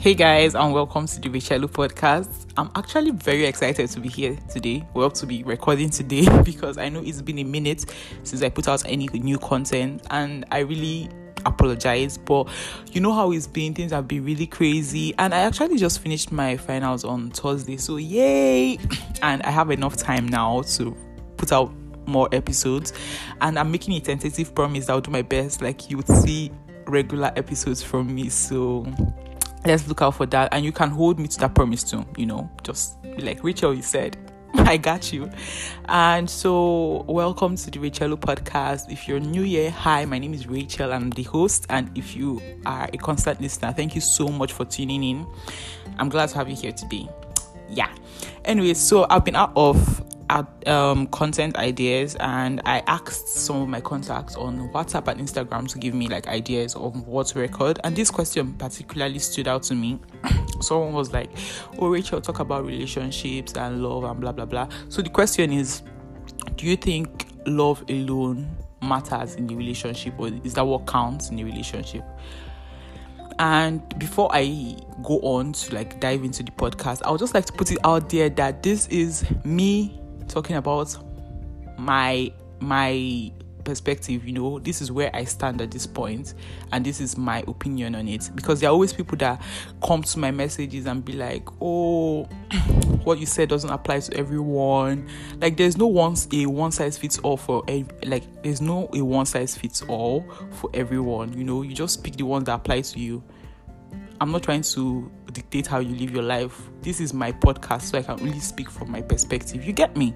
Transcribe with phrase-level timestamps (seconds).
[0.00, 2.46] Hey guys, and welcome to the Rachelu podcast.
[2.56, 4.82] I'm actually very excited to be here today.
[4.94, 7.84] Well, to be recording today because I know it's been a minute
[8.22, 11.10] since I put out any new content, and I really
[11.44, 12.16] apologize.
[12.16, 12.48] But
[12.90, 16.32] you know how it's been, things have been really crazy, and I actually just finished
[16.32, 18.78] my finals on Thursday, so yay!
[19.22, 20.96] And I have enough time now to
[21.36, 21.74] put out
[22.06, 22.94] more episodes,
[23.42, 25.60] and I'm making a tentative promise I'll do my best.
[25.60, 26.50] Like you would see
[26.86, 28.86] regular episodes from me, so
[29.64, 30.52] let's look out for that.
[30.52, 33.82] And you can hold me to that promise too you know just like rachel you
[33.82, 34.16] said
[34.54, 35.30] i got you.
[35.88, 38.90] And so welcome to the rachel podcast.
[38.90, 40.92] If you're new here hi my name is rachel.
[40.92, 41.66] I'm the host.
[41.70, 45.26] And if you are a constant listener thank you so much for tuning in.
[45.98, 47.08] I'm glad to have you here today.
[47.68, 47.94] Yeah.
[48.44, 49.99] Anyway so i've been out of
[50.66, 55.78] um, content ideas and I asked some of my contacts on WhatsApp and Instagram to
[55.78, 57.80] give me like ideas of what to record.
[57.84, 59.98] And this question particularly stood out to me.
[60.60, 61.30] Someone was like,
[61.78, 64.68] Oh, Rachel, talk about relationships and love and blah blah blah.
[64.88, 65.82] So the question is,
[66.56, 71.36] do you think love alone matters in the relationship, or is that what counts in
[71.36, 72.04] the relationship?
[73.38, 77.46] And before I go on to like dive into the podcast, I would just like
[77.46, 79.99] to put it out there that this is me
[80.30, 80.96] talking about
[81.78, 83.32] my my
[83.64, 86.34] perspective you know this is where i stand at this point
[86.72, 88.30] and this is my opinion on it.
[88.34, 89.42] Because there are always people that
[89.84, 92.24] come to my messages and be like oh
[93.04, 95.08] what you said doesn't apply to everyone.
[95.40, 97.64] Like there's no one a one size fits all for
[98.04, 101.62] like there's no a one size fits all for everyone you know?
[101.62, 103.22] You just pick the ones that apply to you
[104.20, 106.60] i'm not trying to dictate how you live your life.
[106.82, 109.64] This is my podcast, so I can only speak from my perspective.
[109.64, 110.14] You get me?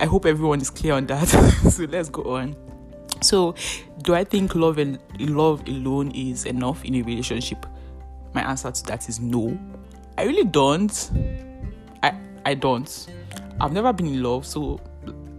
[0.00, 1.24] I hope everyone is clear on that.
[1.70, 2.56] so let's go on.
[3.20, 3.54] So,
[4.02, 7.66] do I think love and love alone is enough in a relationship?
[8.32, 9.58] My answer to that is no.
[10.16, 11.10] I really don't.
[12.02, 13.08] I I don't.
[13.60, 14.80] I've never been in love, so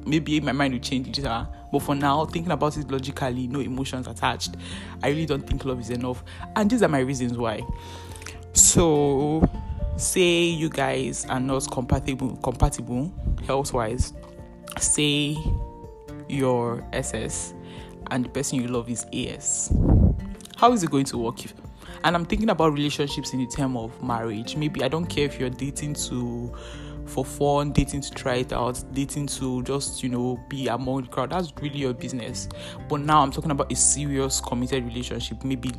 [0.06, 1.48] maybe my mind will change later.
[1.72, 4.56] But for now, thinking about it logically, no emotions attached,
[5.04, 6.24] I really don't think love is enough.
[6.56, 7.62] And these are my reasons why.
[8.54, 9.48] So,
[9.98, 13.14] say you guys are not compatible compatible
[13.46, 14.14] health wise.
[14.80, 15.38] Say
[16.28, 17.54] your SS
[18.12, 19.74] and the person you love is AS.
[20.56, 21.40] How is it going to work?
[22.04, 24.56] And I'm thinking about relationships in the term of marriage.
[24.56, 26.54] Maybe I don't care if you're dating to
[27.10, 31.08] for fun, dating to try it out, dating to just, you know, be among the
[31.08, 31.32] crowd.
[31.32, 32.48] That's really your business.
[32.88, 35.72] But now I'm talking about a serious committed relationship, maybe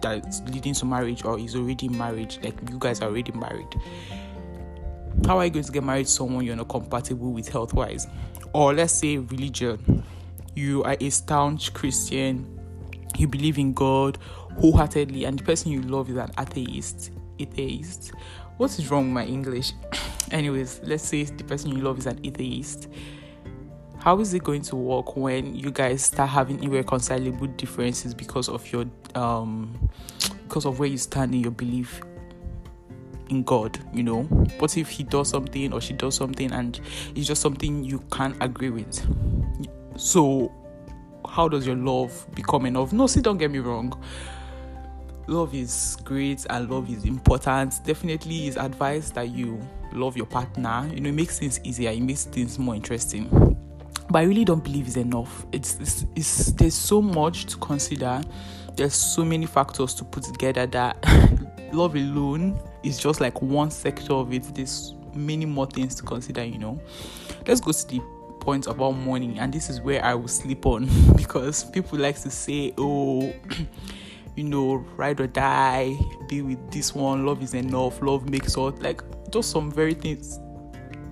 [0.00, 3.74] that's leading to marriage or is already married, like you guys are already married.
[5.26, 8.06] How are you going to get married to someone you're not compatible with health wise?
[8.52, 10.04] Or let's say religion.
[10.54, 12.58] You are a staunch Christian,
[13.16, 14.18] you believe in God
[14.58, 17.12] wholeheartedly, and the person you love is an atheist.
[17.38, 18.12] Atheist.
[18.56, 19.72] What is wrong with my English?
[20.30, 22.88] Anyways, let's say the person you love is an atheist
[23.98, 28.70] how is it going to work when you guys start having irreconcilable differences because of
[28.72, 28.84] your
[29.14, 29.76] um
[30.44, 32.00] because of where you stand in your belief
[33.28, 34.22] in God, you know?
[34.58, 36.80] What if he does something or she does something and
[37.14, 39.06] it's just something you can't agree with?
[39.96, 40.52] So
[41.28, 42.92] how does your love become enough?
[42.92, 43.92] No, see, don't get me wrong.
[45.28, 47.74] Love is great and love is important.
[47.84, 49.60] Definitely is advised that you
[49.92, 50.88] love your partner.
[50.92, 53.56] You know, it makes things easier, it makes things more interesting
[54.10, 55.46] but I really don't believe it's enough.
[55.52, 58.20] It's, it's, it's there's so much to consider.
[58.74, 60.96] There's so many factors to put together that
[61.72, 64.54] love alone is just like one sector of it.
[64.54, 66.44] There's many more things to consider.
[66.44, 66.80] You know,
[67.46, 68.00] let's go to the
[68.40, 72.30] point about money, and this is where I will sleep on because people like to
[72.30, 73.32] say, "Oh."
[74.38, 78.70] you know, ride or die, be with this one, love is enough, love makes all
[78.80, 80.38] like just some very things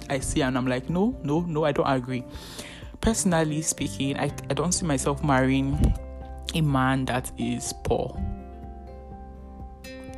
[0.09, 2.25] I see, and I'm like, no, no, no, I don't agree
[3.07, 5.95] personally speaking, I, I don't see myself marrying
[6.55, 8.21] a man that is poor.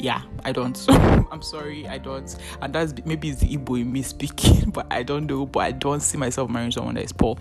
[0.01, 0.83] Yeah, I don't.
[0.89, 2.35] I'm sorry, I don't.
[2.63, 5.45] And that's maybe it's the Igbo in me speaking, but I don't know.
[5.45, 7.37] But I don't see myself marrying someone that is poor.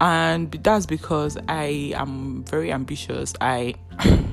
[0.00, 3.34] And that's because I am very ambitious.
[3.42, 3.74] I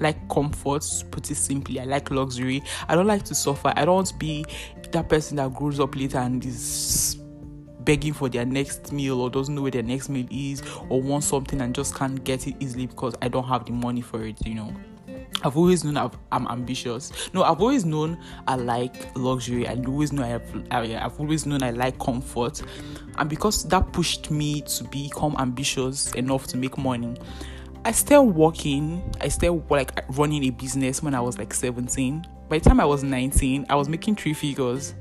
[0.00, 1.80] like comfort, put it simply.
[1.80, 2.62] I like luxury.
[2.88, 3.72] I don't like to suffer.
[3.76, 4.44] I don't want to be
[4.92, 7.16] that person that grows up later and is
[7.80, 11.26] begging for their next meal or doesn't know where their next meal is or wants
[11.26, 14.44] something and just can't get it easily because I don't have the money for it,
[14.46, 14.74] you know.
[15.42, 17.12] I've always known i am ambitious.
[17.32, 19.66] No, I've always known I like luxury.
[19.66, 20.64] I always know I have.
[20.70, 22.62] I, have always known I like comfort,
[23.16, 27.16] and because that pushed me to become ambitious enough to make money,
[27.84, 29.02] I started working.
[29.20, 32.26] I started like running a business when I was like 17.
[32.48, 34.94] By the time I was 19, I was making three figures.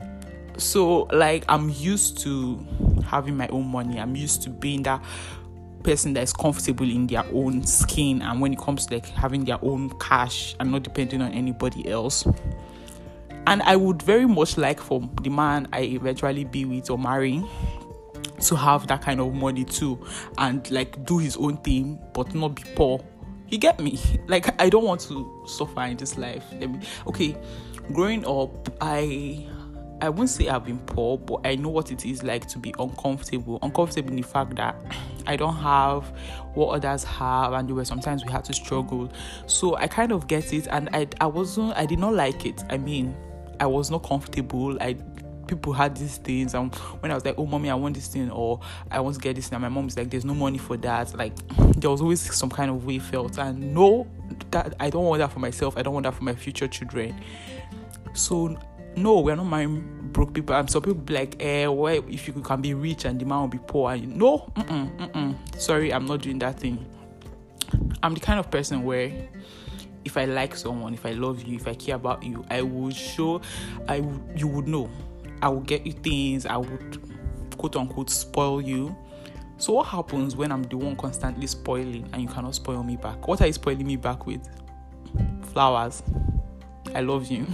[0.57, 2.65] So like I'm used to
[3.03, 3.99] having my own money.
[3.99, 5.03] I'm used to being that
[5.83, 9.45] person that is comfortable in their own skin and when it comes to like having
[9.45, 12.27] their own cash and not depending on anybody else
[13.47, 17.41] and i would very much like for the man i eventually be with or marry
[18.39, 20.03] to have that kind of money too
[20.37, 23.03] and like do his own thing but not be poor
[23.49, 27.35] you get me like i don't want to suffer in this life let me okay
[27.93, 29.45] growing up i
[30.01, 32.73] I won't say I've been poor, but I know what it is like to be
[32.79, 33.59] uncomfortable.
[33.61, 34.75] Uncomfortable in the fact that
[35.27, 36.05] I don't have
[36.53, 39.11] what others have, and there were sometimes we had to struggle.
[39.45, 42.63] So I kind of get it, and I I wasn't I did not like it.
[42.69, 43.15] I mean,
[43.59, 44.77] I was not comfortable.
[44.81, 44.95] I
[45.49, 48.29] people had these things and when I was like, Oh mommy, I want this thing
[48.31, 48.59] or
[48.89, 50.77] I want to get this thing and my mom was like, There's no money for
[50.77, 51.15] that.
[51.15, 51.33] Like
[51.77, 54.07] there was always some kind of way felt and no
[54.51, 57.19] that I don't want that for myself, I don't want that for my future children.
[58.13, 58.57] So
[58.95, 60.55] no, we're not marrying broke people.
[60.55, 63.41] And some people be like, eh, why if you can be rich and the man
[63.41, 63.93] will be poor?
[63.93, 65.59] And no, mm-mm, mm-mm.
[65.59, 66.85] sorry, I'm not doing that thing.
[68.01, 69.11] I'm the kind of person where
[70.05, 72.91] if I like someone, if I love you, if I care about you, I will
[72.91, 73.41] show,
[73.87, 74.03] I
[74.35, 74.89] you would know.
[75.41, 76.45] I will get you things.
[76.45, 78.95] I would quote unquote spoil you.
[79.57, 83.27] So what happens when I'm the one constantly spoiling and you cannot spoil me back?
[83.27, 84.47] What are you spoiling me back with?
[85.51, 86.01] Flowers.
[86.95, 87.45] I love you.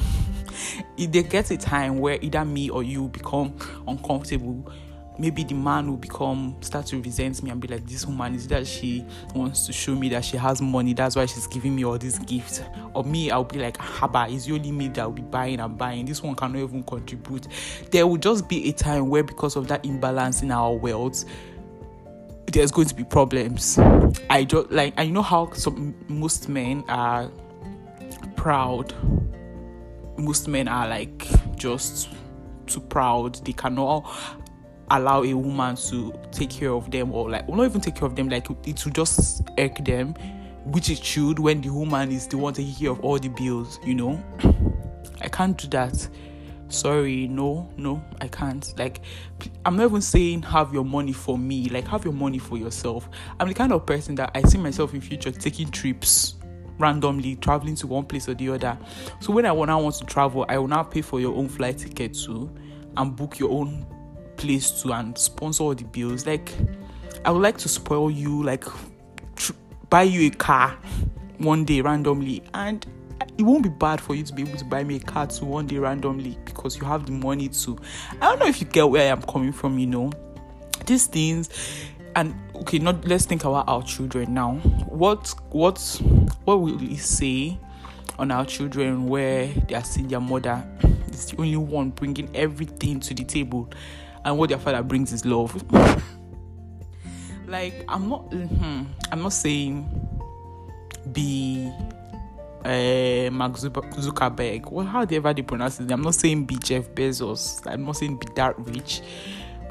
[0.98, 3.56] if there gets a time where either me or you become
[3.88, 4.72] uncomfortable
[5.18, 8.48] maybe the man will become start to resent me and be like this woman is
[8.48, 10.94] that she wants to show me that she has money?
[10.94, 12.62] That's why she's giving me all these gifts.
[12.94, 15.78] Or me i'll be like ah, haba it's only me that will be buying and
[15.78, 16.06] buying.
[16.06, 17.48] This one cannot even contribute.
[17.92, 21.26] There will just be a time where because of that imbalance in our wealth
[22.52, 23.78] there's going to be problems.
[24.30, 27.30] I just like i know how some most men are
[28.36, 28.94] proud.
[30.18, 31.28] Most men are like
[31.58, 32.10] just
[32.68, 33.36] too proud.
[33.46, 34.06] They cannot
[34.92, 38.06] allow a woman to take care of them or like well, not even take care
[38.06, 40.14] of them like it will just irk them
[40.66, 43.80] which it should when the woman is the one taking care of all the bills
[43.84, 44.24] you know?
[45.22, 46.08] I can't do that.
[46.68, 48.74] Sorry no no i can't.
[48.78, 49.02] Like
[49.66, 51.70] i'm not even saying have your money for me.
[51.70, 53.10] Like have your money for yourself.
[53.40, 56.36] I'm the kind of person that i see myself in future taking trips
[56.78, 58.78] randomly traveling to one place or the other.
[59.20, 61.50] So when i want I want to travel i will now pay for your own
[61.50, 62.54] flight ticket too
[62.98, 63.86] and book your own
[64.38, 66.26] place to and sponsor all the bills.
[66.26, 66.52] Like,
[67.24, 68.66] I would like to spoil you, like,
[69.36, 69.54] tr-
[69.90, 70.78] buy you a car
[71.38, 72.86] one day randomly, and
[73.38, 75.46] it won't be bad for you to be able to buy me a car too
[75.46, 77.78] one day randomly because you have the money to.
[78.22, 80.12] I don't know if you get where I am coming from, you know.
[80.86, 81.50] These things
[82.16, 84.56] and okay, not let's think about our children now.
[84.88, 85.80] What what
[86.46, 87.60] what will we say
[88.18, 90.66] on our children where they are seeing their mother
[91.10, 93.70] is the only one bringing everything to the table
[94.26, 95.54] and what their father brings is love.
[97.48, 99.88] like I'm not, hmm, I'm not saying
[101.14, 101.72] be
[102.66, 104.72] uh, Mark Zuckerberg.
[104.72, 105.92] Well, how they ever they pronounce it?
[105.92, 107.66] I'm not saying be Jeff Bezos.
[107.72, 109.02] I'm not saying be that rich.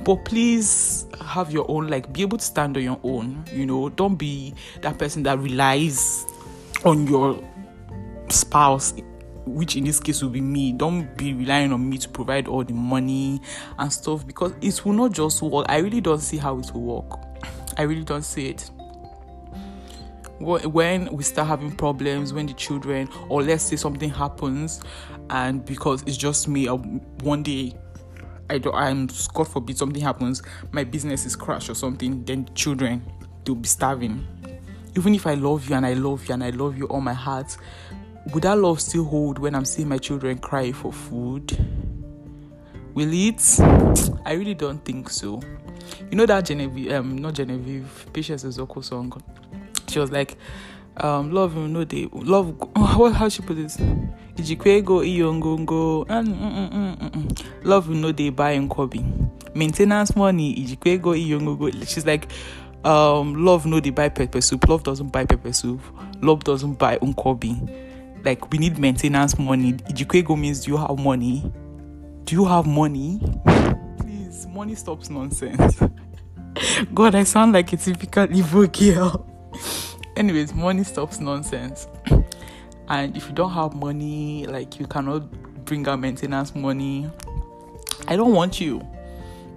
[0.04, 3.44] But please have your own, like, be able to stand on your own.
[3.52, 6.24] You know, don't be that person that relies
[6.84, 7.42] on your
[8.28, 8.92] spouse
[9.46, 10.72] which in this case will be me.
[10.72, 13.40] Don't be relying on me to provide all the money
[13.78, 15.66] and stuff because it will not just work.
[15.68, 17.20] I really don't see how it will work.
[17.76, 18.70] I really don't see it.
[20.40, 24.82] When we start having problems, when the children, or let's say something happens,
[25.30, 27.72] and because it's just me, one day
[28.50, 32.52] I don't, I'm God forbid something happens, my business is crashed or something, then the
[32.52, 33.02] children
[33.44, 34.26] they'll be starving.
[34.96, 37.14] Even if I love you and I love you and I love you all my
[37.14, 37.56] heart,
[38.32, 41.52] would that love still hold when I'm seeing my children cry for food?
[42.94, 43.60] Will it?
[44.24, 45.40] I really don't think so.
[46.10, 49.20] You know that Genevieve, um, not Genevieve, Patience Ozokwor song.
[49.88, 50.38] She was like,
[50.98, 52.54] um, love you no day, love.
[52.96, 53.76] What how she put this?
[54.36, 59.00] Ijikwego iyongongo, mm, mm, mm, love you no day buy Kobe.
[59.54, 61.72] Maintenance money, Ijikwego iyongongo.
[61.86, 62.28] She's like,
[62.84, 64.68] um, love no they buy pepper soup.
[64.68, 65.80] Love doesn't buy pepper soup.
[66.22, 67.83] Love doesn't buy unkobi
[68.24, 69.74] like we need maintenance money.
[69.74, 71.50] Ijikwego means do you have money?
[72.24, 73.20] Do you have money?
[73.98, 75.80] Please, money stops nonsense.
[76.94, 79.26] God, I sound like a typical Igbo girl.
[80.16, 81.86] Anyways, money stops nonsense.
[82.86, 85.30] And if you don't have money, like you cannot
[85.64, 87.10] bring out maintenance money,
[88.08, 88.86] I don't want you.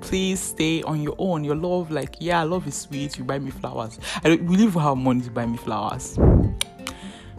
[0.01, 1.43] please stay on your own.
[1.43, 3.17] Your love, like, yeah, love is sweet.
[3.17, 3.99] You buy me flowers.
[4.23, 6.17] I don't believe how money to buy me flowers.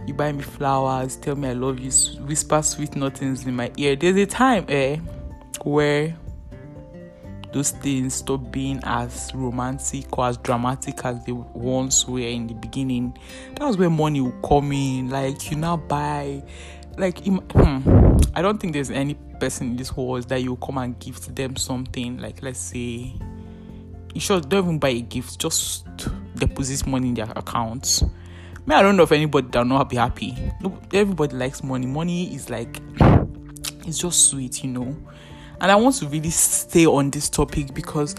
[0.09, 1.91] You buy me flowers, tell me I love you,
[2.23, 3.95] whisper sweet nothings in my ear.
[3.95, 4.97] There's a time, eh,
[5.65, 6.17] where
[7.53, 12.55] those things stop being as romantic or as dramatic as they once were in the
[12.55, 13.19] beginning.
[13.57, 15.11] That was where money would come in.
[15.11, 16.43] Like you now buy,
[16.97, 20.99] like hmm, I don't think there's any person in this world that you come and
[20.99, 22.17] gift them something.
[22.17, 23.12] Like let's say,
[24.15, 25.87] you should don't even buy a gift, just
[26.35, 28.03] deposit money in their accounts.
[28.69, 30.37] Me, I don't know if anybody that will not be happy.
[30.93, 31.87] Everybody likes money.
[31.87, 32.79] Money is like,
[33.87, 34.95] it's just sweet, you know
[35.61, 38.15] and I want to really stay on this topic because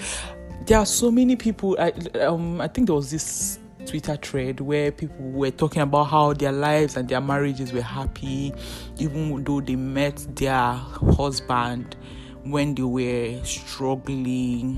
[0.66, 1.78] there are so many people.
[1.80, 6.34] I um I think there was this Twitter thread where people were talking about how
[6.34, 8.54] their lives and their marriages were happy,
[8.98, 11.96] even though they met their husband
[12.44, 14.78] when they were struggling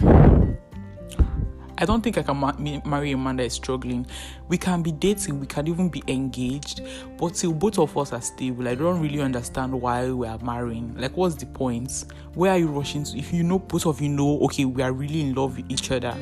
[1.81, 2.53] I don't think I can ma-
[2.85, 4.05] marry a man that is struggling.
[4.47, 6.81] We can be dating, we can even be engaged,
[7.17, 10.95] but till both of us are stable, I don't really understand why we are marrying.
[10.95, 12.05] Like, what's the point?
[12.35, 13.17] Where are you rushing to?
[13.17, 15.89] If you know, both of you know, okay, we are really in love with each
[15.89, 16.15] other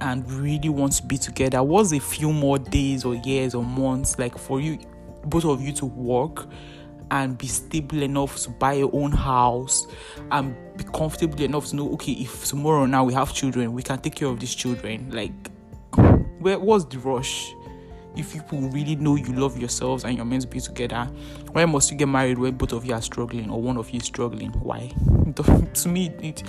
[0.00, 4.18] and really want to be together, what's a few more days or years or months
[4.18, 4.78] like for you,
[5.24, 6.46] both of you to work?
[7.10, 9.86] And be stable enough to buy your own house
[10.30, 13.98] and be comfortable enough to know okay if tomorrow now we have children we can
[13.98, 15.10] take care of these children.
[15.10, 15.32] Like
[16.40, 17.52] where what's the rush?
[18.16, 21.08] If people really know you love yourselves and you're meant to be together
[21.52, 23.98] why must you get married when both of you are struggling or one of you
[23.98, 24.50] is struggling?
[24.52, 24.92] Why?
[25.74, 26.42] To me it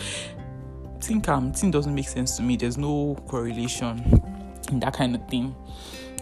[1.02, 2.58] think um thing doesn't make sense to me.
[2.58, 4.22] There's no correlation
[4.72, 5.56] in that kind of thing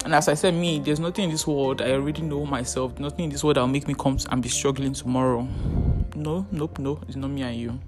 [0.07, 1.81] and as I said, me, there's nothing in this world.
[1.81, 2.97] I already know myself.
[2.97, 5.45] Nothing in this world that'll make me come and be struggling tomorrow.
[6.15, 7.01] No, nope, no.
[7.09, 7.79] It's not me and you.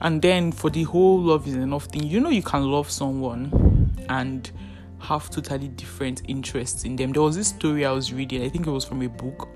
[0.00, 3.94] And then for the whole love is enough thing, you know, you can love someone
[4.08, 4.50] and
[5.00, 7.12] have totally different interests in them.
[7.12, 9.50] There was this story I was reading, I think it was from a book,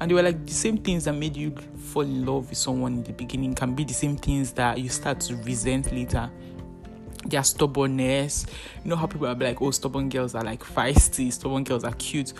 [0.00, 2.94] and they were like the same things that made you fall in love with someone
[2.94, 6.28] in the beginning can be the same things that you start to resent later
[7.28, 8.46] their stubbornness.
[8.84, 11.94] You know how people are like, oh, stubborn girls are like feisty, stubborn girls are
[11.94, 12.32] cute.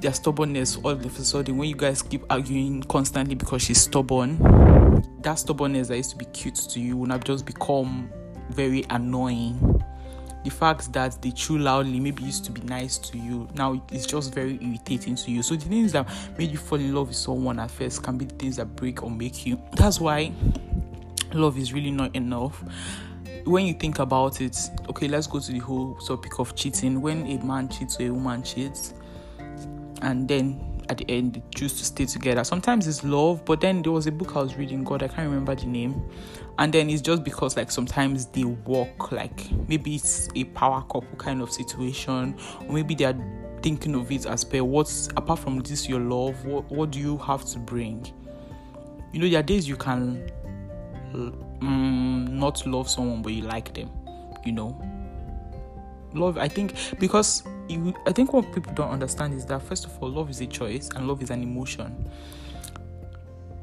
[0.00, 4.38] Their stubbornness, all of a sudden, when you guys keep arguing constantly because she's stubborn,
[5.20, 8.10] that stubbornness that used to be cute to you will now just become
[8.50, 9.82] very annoying.
[10.44, 14.06] The fact that they chew loudly maybe used to be nice to you now it's
[14.06, 15.40] just very irritating to you.
[15.40, 18.24] So the things that made you fall in love with someone at first can be
[18.24, 19.62] the things that break or make you.
[19.76, 20.32] That's why
[21.32, 22.62] love is really not enough
[23.44, 24.56] when you think about it,
[24.88, 27.00] okay, let's go to the whole topic of cheating.
[27.00, 28.94] When a man cheats or a woman cheats,
[30.02, 32.44] and then at the end they choose to stay together.
[32.44, 35.28] Sometimes it's love, but then there was a book I was reading, God, I can't
[35.28, 36.02] remember the name.
[36.58, 41.16] And then it's just because like sometimes they walk like maybe it's a power couple
[41.18, 43.16] kind of situation, or maybe they are
[43.62, 47.16] thinking of it as per what's apart from this your love, what what do you
[47.18, 48.12] have to bring?
[49.12, 50.30] You know, there are days you can
[51.12, 53.90] mm, not love someone but you like them
[54.44, 54.80] you know?
[56.14, 60.02] Love i think because you, i think what people don't understand is that first of
[60.02, 62.10] all love is a choice and love is an emotion.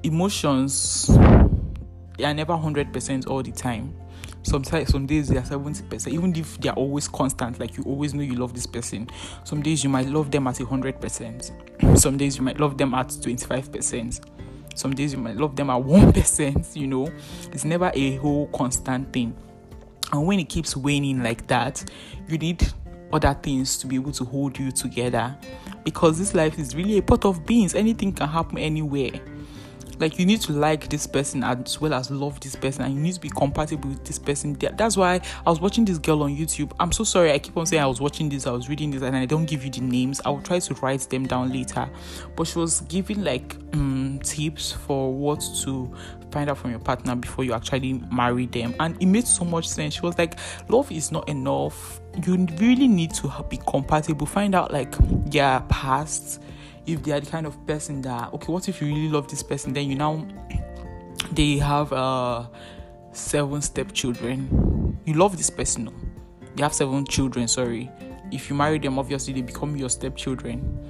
[0.03, 1.07] Emotions
[2.17, 3.95] they are never 100% all the time.
[4.43, 8.13] Sometimes some days they are 70% even if they are always constant like you always
[8.13, 9.09] know you love this person.
[9.43, 13.07] Some days you might love them at 100% some days you might love them at
[13.07, 14.38] 25%
[14.75, 17.11] some days you might love them at 1%, you know.
[17.51, 19.35] It's never a whole constant thing.
[20.11, 21.83] And when it keeps waning like that,
[22.27, 22.67] you need
[23.11, 25.35] other things to be able to hold you together
[25.83, 27.75] because this life is really a pot of beans.
[27.75, 29.11] Anything can happen anywhere
[29.99, 32.99] like you need to like this person as well as love this person and you
[32.99, 34.53] need to be compatible with this person.
[34.53, 36.71] That's why i was watching this girl on youtube.
[36.79, 39.01] I'm so sorry i keep on saying i was watching this i was reading this
[39.01, 40.21] and i don't give you the names.
[40.25, 41.89] I will try to write them down later.
[42.35, 45.93] But she was giving like um, tips for what to
[46.31, 48.75] find out from your partner before you actually marry them.
[48.79, 49.95] And it made so much sense.
[49.95, 50.39] She was like
[50.69, 52.01] love is not enough.
[52.25, 54.25] You really need to be compatible.
[54.25, 54.95] Find out like
[55.29, 56.41] their past
[56.93, 59.43] if they are the kind of person that okay what if you really love this
[59.43, 60.25] person then you now
[61.31, 62.45] they have uh
[63.11, 64.97] seven stepchildren.
[65.05, 65.93] You love this person no?
[66.55, 67.89] they have seven children sorry.
[68.31, 70.85] If you marry them obviously they become your stepchildren.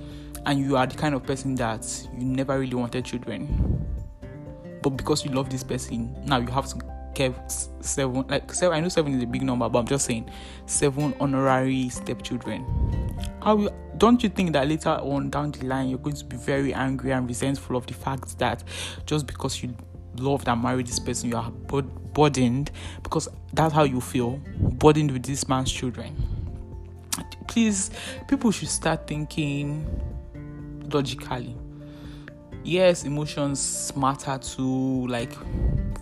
[0.46, 1.86] And you are the kind of person that
[2.18, 3.86] you never really wanted children.
[4.82, 6.80] But because you love this person now you have to
[7.16, 7.52] get
[7.82, 10.30] seven like seven i know seven is a big number but i'm just saying
[10.68, 12.64] seven honorary stepchildren.
[13.42, 16.38] How you don't you think that later on down the line you're going to be
[16.38, 18.64] very angry and resentful of the fact that
[19.06, 19.76] just because you
[20.16, 21.52] loved and married this person, you are
[22.14, 22.72] burdened
[23.04, 26.16] because that's how you feel burdened with this man's children.
[27.48, 27.92] Please,
[28.28, 29.86] people should start thinking
[30.92, 31.56] logically.
[32.64, 35.34] Yes, emotions matter to like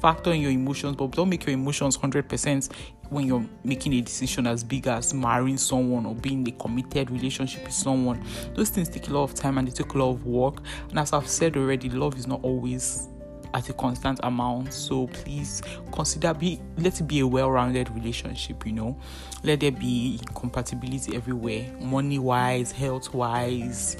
[0.01, 2.71] factor in your emotions, but don't make your emotions 100%
[3.09, 7.09] when you're making a decision as big as marrying someone or being in a committed
[7.09, 8.23] relationship with someone.
[8.53, 10.61] Those things take a lot of time and they take a lot of work.
[10.89, 13.07] And as I've said already, love is not always
[13.53, 14.73] at a constant amount.
[14.73, 15.61] So please
[15.91, 18.99] consider be let it be a well-rounded relationship, you know.
[19.43, 23.97] Let there be compatibility everywhere, money wise, health wise,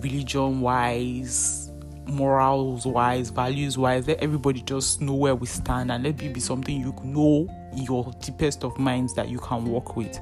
[0.00, 1.67] religion wise
[2.08, 6.40] morals wise, values wise, let everybody just know where we stand and let it be
[6.40, 10.18] something you know your deepest of minds that you can work with.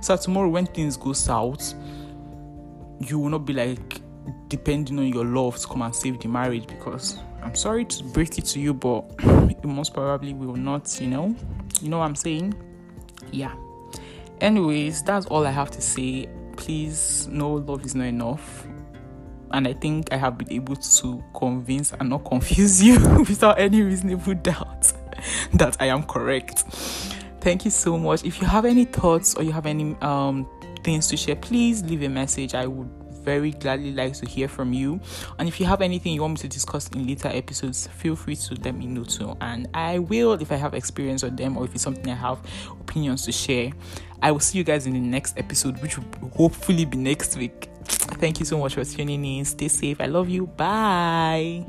[0.00, 1.74] So tomorrow when things go south,
[3.00, 4.00] you will not be like
[4.48, 8.38] depending on your love to come and save the marriage because I'm sorry to break
[8.38, 11.36] it to you, but it most probably will not, you know.
[11.80, 12.54] You know what I'm saying?
[13.30, 13.54] Yeah.
[14.40, 16.28] Anyways, that's all I have to say.
[16.56, 18.66] Please, no love is not enough
[19.52, 23.82] and I think I have been able to convince and not confuse you without any
[23.82, 24.92] reasonable doubt
[25.54, 26.60] that I am correct.
[27.40, 28.24] Thank you so much.
[28.24, 30.48] If you have any thoughts or you have any um,
[30.82, 32.54] things to share, please leave a message.
[32.54, 32.90] I would
[33.26, 35.00] very gladly like to hear from you.
[35.38, 38.36] And if you have anything you want me to discuss in later episodes, feel free
[38.36, 39.36] to let me know too.
[39.40, 42.38] And I will, if I have experience on them or if it's something I have
[42.80, 43.72] opinions to share.
[44.22, 47.68] I will see you guys in the next episode, which will hopefully be next week.
[48.18, 49.44] Thank you so much for tuning in.
[49.44, 50.00] Stay safe.
[50.00, 50.46] I love you.
[50.46, 51.64] Bye.